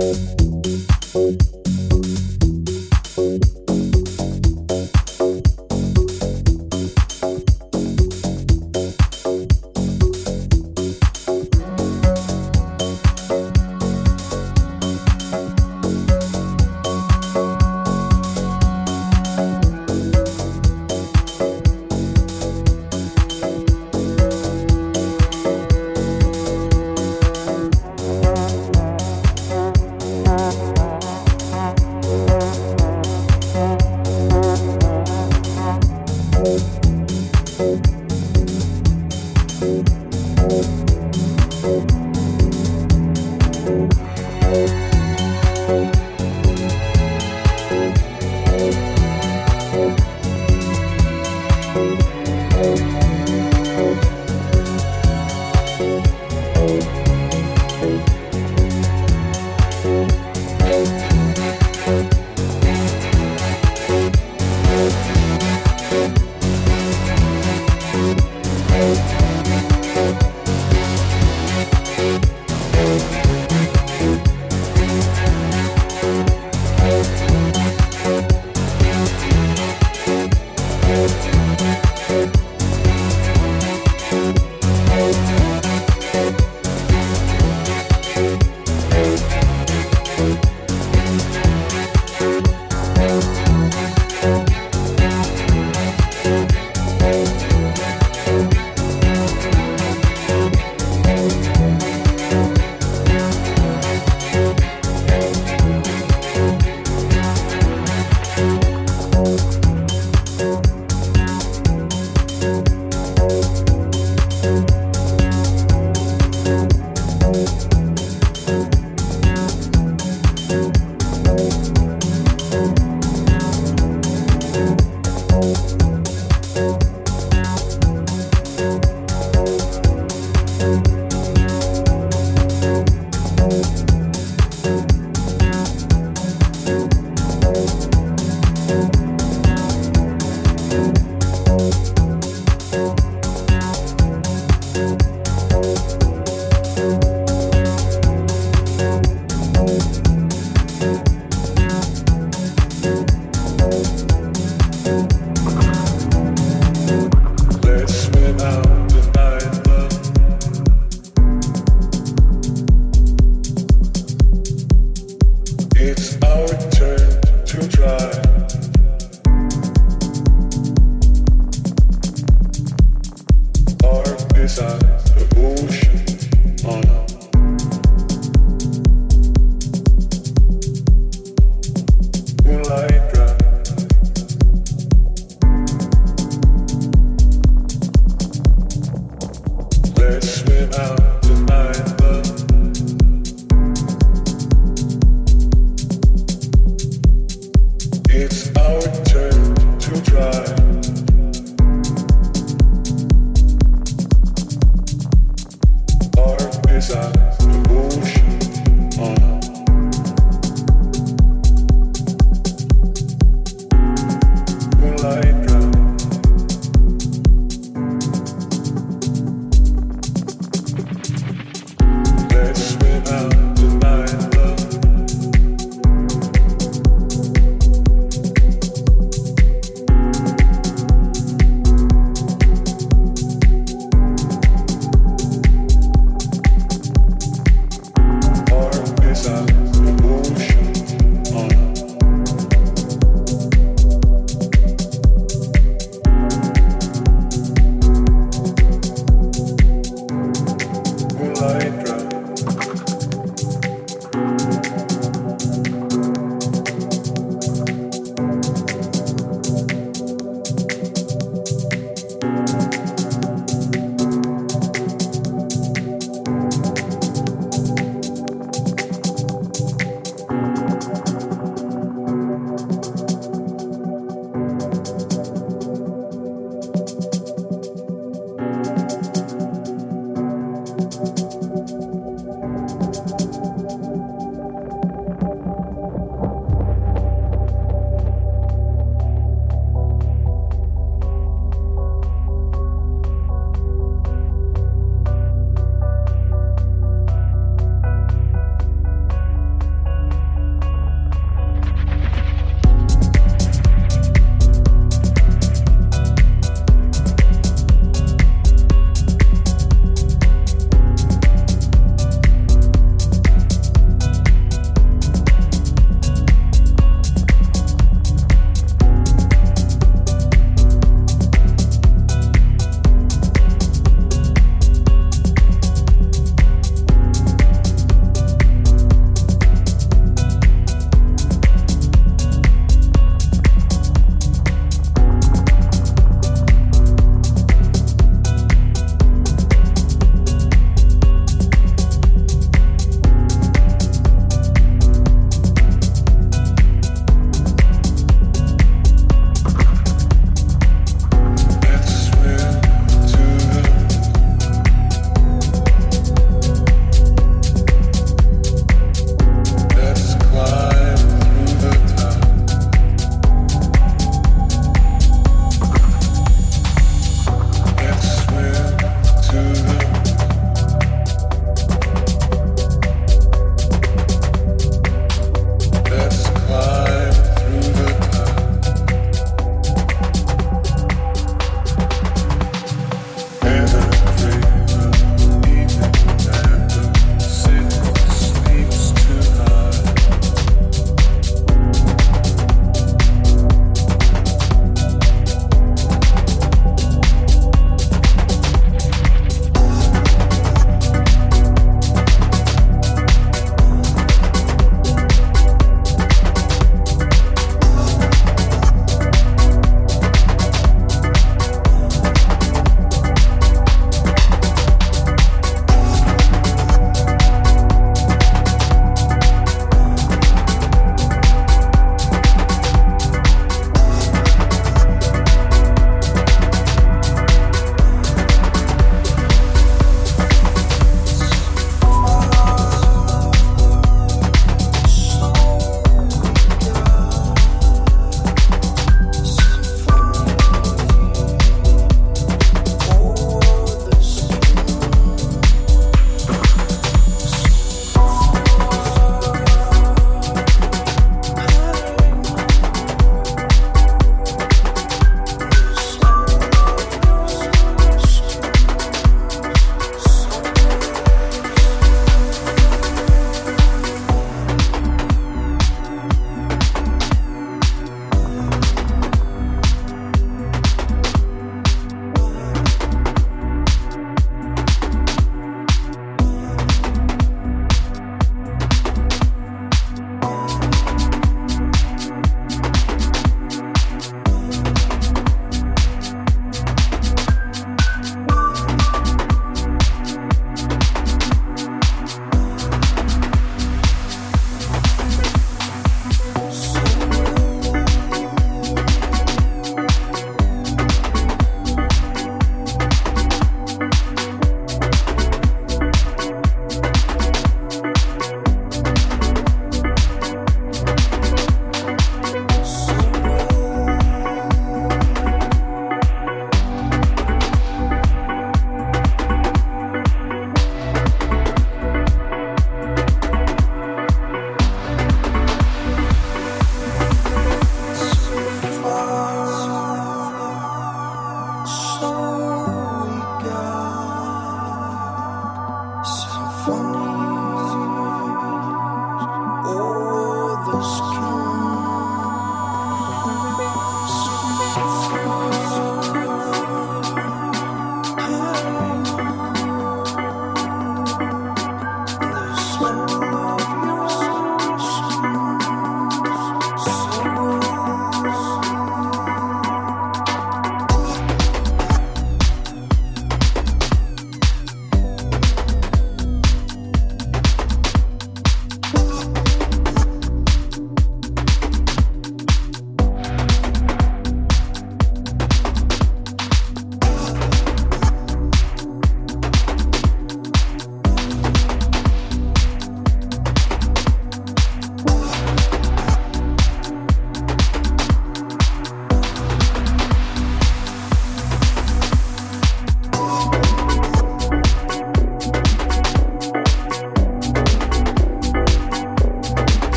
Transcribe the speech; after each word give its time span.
home. 0.00 0.39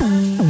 Mm-hmm. 0.00 0.47